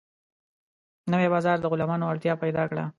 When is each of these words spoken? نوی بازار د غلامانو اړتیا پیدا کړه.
نوی 1.11 1.27
بازار 1.33 1.57
د 1.59 1.65
غلامانو 1.71 2.09
اړتیا 2.11 2.33
پیدا 2.43 2.63
کړه. 2.71 2.83